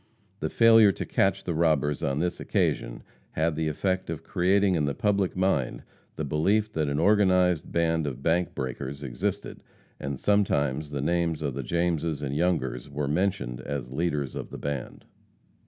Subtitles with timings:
[0.39, 3.03] The failure to catch the robbers on this occasion
[3.33, 5.83] had the effect of creating in the public mind
[6.15, 9.61] the belief that an organized band of bank breakers existed,
[9.99, 14.57] and sometimes the names of the Jameses and Youngers were mentioned as leaders of the
[14.57, 15.05] band.